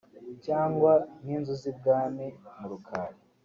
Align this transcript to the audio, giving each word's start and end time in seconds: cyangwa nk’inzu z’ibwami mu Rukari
cyangwa 0.45 0.91
nk’inzu 1.21 1.53
z’ibwami 1.61 2.25
mu 2.57 2.65
Rukari 2.71 3.17